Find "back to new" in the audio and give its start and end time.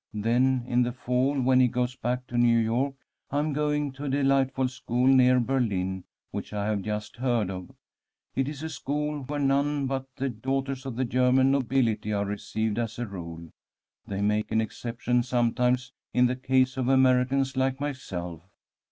1.95-2.57